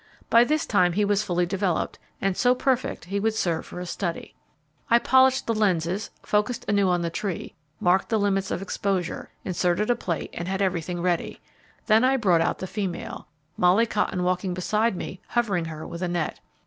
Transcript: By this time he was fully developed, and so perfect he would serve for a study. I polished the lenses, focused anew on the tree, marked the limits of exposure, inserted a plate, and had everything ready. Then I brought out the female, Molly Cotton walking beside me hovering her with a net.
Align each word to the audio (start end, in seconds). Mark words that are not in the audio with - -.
By 0.31 0.43
this 0.43 0.65
time 0.65 0.93
he 0.93 1.05
was 1.05 1.21
fully 1.21 1.45
developed, 1.45 1.99
and 2.19 2.35
so 2.35 2.55
perfect 2.55 3.05
he 3.05 3.19
would 3.19 3.35
serve 3.35 3.67
for 3.67 3.79
a 3.79 3.85
study. 3.85 4.33
I 4.89 4.97
polished 4.97 5.45
the 5.45 5.53
lenses, 5.53 6.09
focused 6.23 6.65
anew 6.67 6.89
on 6.89 7.03
the 7.03 7.11
tree, 7.11 7.53
marked 7.79 8.09
the 8.09 8.17
limits 8.17 8.49
of 8.49 8.63
exposure, 8.63 9.29
inserted 9.45 9.91
a 9.91 9.95
plate, 9.95 10.31
and 10.33 10.47
had 10.47 10.59
everything 10.59 11.03
ready. 11.03 11.39
Then 11.85 12.03
I 12.03 12.17
brought 12.17 12.41
out 12.41 12.57
the 12.57 12.65
female, 12.65 13.27
Molly 13.57 13.85
Cotton 13.85 14.23
walking 14.23 14.55
beside 14.55 14.95
me 14.95 15.21
hovering 15.27 15.65
her 15.65 15.85
with 15.85 16.01
a 16.01 16.07
net. 16.07 16.39